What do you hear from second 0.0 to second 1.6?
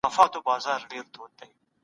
د شونډې چاکوالی عملیات کیږي.